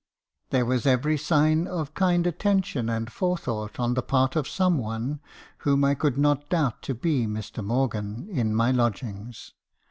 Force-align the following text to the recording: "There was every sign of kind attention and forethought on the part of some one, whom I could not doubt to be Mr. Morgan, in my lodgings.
"There 0.49 0.65
was 0.65 0.87
every 0.87 1.15
sign 1.15 1.67
of 1.67 1.93
kind 1.93 2.25
attention 2.25 2.89
and 2.89 3.07
forethought 3.11 3.79
on 3.79 3.93
the 3.93 4.01
part 4.01 4.35
of 4.35 4.47
some 4.47 4.79
one, 4.79 5.19
whom 5.59 5.83
I 5.83 5.93
could 5.93 6.17
not 6.17 6.49
doubt 6.49 6.81
to 6.85 6.95
be 6.95 7.27
Mr. 7.27 7.63
Morgan, 7.63 8.27
in 8.31 8.55
my 8.55 8.71
lodgings. 8.71 9.53